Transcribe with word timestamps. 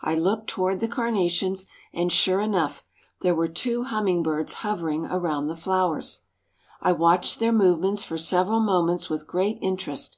I 0.00 0.14
looked 0.14 0.46
toward 0.48 0.80
the 0.80 0.88
carnations, 0.88 1.66
and, 1.92 2.10
sure 2.10 2.40
enough, 2.40 2.82
there 3.20 3.34
were 3.34 3.46
too 3.46 3.82
hummingbirds 3.82 4.54
hovering 4.64 5.04
around 5.04 5.48
the 5.48 5.54
flowers. 5.54 6.22
I 6.80 6.92
watched 6.92 7.40
their 7.40 7.52
movements 7.52 8.02
for 8.02 8.16
several 8.16 8.60
moments 8.60 9.10
with 9.10 9.26
great 9.26 9.58
interest. 9.60 10.16